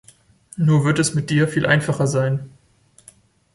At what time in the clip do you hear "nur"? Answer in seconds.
0.57-0.83